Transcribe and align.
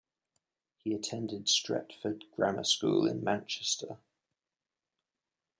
He 0.79 0.95
attended 0.95 1.45
Stretford 1.45 2.23
Grammar 2.31 2.63
School 2.63 3.05
in 3.05 3.23
Manchester. 3.23 3.99